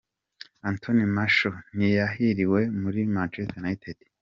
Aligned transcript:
Anthony 0.69 1.05
Martial 1.17 1.55
ntiyahiriwe 1.75 2.59
muri 2.81 2.99
Manchester 3.15 3.57
United. 3.61 3.97